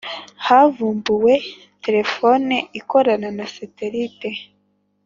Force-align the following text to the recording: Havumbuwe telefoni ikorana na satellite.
Havumbuwe 0.45 1.33
telefoni 1.83 2.57
ikorana 2.79 3.29
na 3.37 3.45
satellite. 3.55 4.29